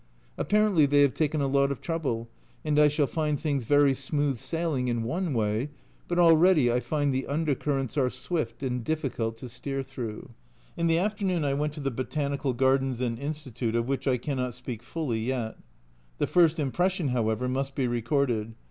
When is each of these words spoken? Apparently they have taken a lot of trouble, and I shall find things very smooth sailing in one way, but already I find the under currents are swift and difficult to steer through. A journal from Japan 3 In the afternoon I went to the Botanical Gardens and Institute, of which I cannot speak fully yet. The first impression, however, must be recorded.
Apparently 0.35 0.87
they 0.87 1.03
have 1.03 1.13
taken 1.13 1.41
a 1.41 1.45
lot 1.47 1.71
of 1.71 1.79
trouble, 1.79 2.27
and 2.65 2.79
I 2.79 2.87
shall 2.87 3.05
find 3.05 3.39
things 3.39 3.65
very 3.65 3.93
smooth 3.93 4.39
sailing 4.39 4.87
in 4.87 5.03
one 5.03 5.31
way, 5.31 5.69
but 6.07 6.17
already 6.17 6.71
I 6.71 6.79
find 6.79 7.13
the 7.13 7.27
under 7.27 7.53
currents 7.53 7.97
are 7.99 8.09
swift 8.09 8.63
and 8.63 8.83
difficult 8.83 9.37
to 9.37 9.47
steer 9.47 9.83
through. 9.83 10.05
A 10.05 10.09
journal 10.09 10.23
from 10.23 10.31
Japan 10.31 10.75
3 10.75 10.81
In 10.81 10.87
the 10.87 10.97
afternoon 10.97 11.45
I 11.45 11.53
went 11.53 11.73
to 11.73 11.81
the 11.81 11.91
Botanical 11.91 12.53
Gardens 12.53 12.99
and 12.99 13.19
Institute, 13.19 13.75
of 13.75 13.87
which 13.87 14.07
I 14.07 14.17
cannot 14.17 14.55
speak 14.55 14.81
fully 14.81 15.19
yet. 15.19 15.55
The 16.17 16.25
first 16.25 16.57
impression, 16.57 17.09
however, 17.09 17.47
must 17.47 17.75
be 17.75 17.85
recorded. 17.87 18.55